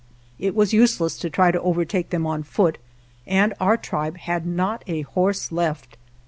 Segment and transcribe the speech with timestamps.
[0.39, 2.79] It was use less to try to overtake them on foot,
[3.27, 5.95] and our tribe had not a horse left.